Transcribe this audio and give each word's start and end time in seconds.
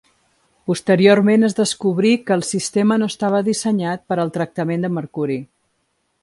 Posteriorment 0.69 1.47
es 1.49 1.55
descobrí 1.59 2.13
que 2.29 2.35
el 2.37 2.43
sistema 2.47 2.97
no 3.03 3.11
estava 3.13 3.43
dissenyat 3.49 4.03
per 4.11 4.19
al 4.25 4.33
tractament 4.39 4.87
de 4.89 4.93
mercuri. 4.97 5.39